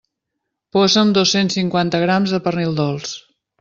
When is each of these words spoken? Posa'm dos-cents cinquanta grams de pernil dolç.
Posa'm 0.77 1.13
dos-cents 1.19 1.59
cinquanta 1.59 2.03
grams 2.07 2.37
de 2.39 2.43
pernil 2.49 2.79
dolç. 2.85 3.19